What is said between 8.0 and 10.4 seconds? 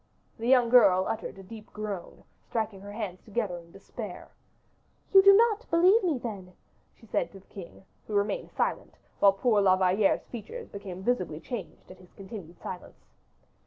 still remained silent, while poor La Valliere's